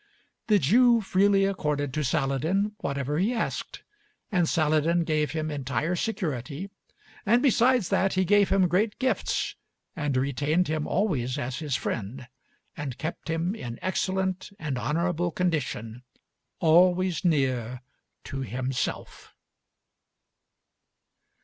[0.47, 3.83] The Jew freely accorded to Saladin whatever he asked,
[4.31, 6.71] and Saladin gave him entire security,
[7.23, 9.53] and besides that he gave him great gifts
[9.95, 12.27] and retained him always as his friend,
[12.75, 16.01] and kept him in excellent and honorable condition
[16.59, 17.83] always near
[18.23, 19.35] to himself.